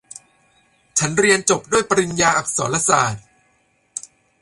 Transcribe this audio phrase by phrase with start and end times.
[0.99, 3.25] ฉันเรียนจบด้วยปริญญาอักษรศาสตร์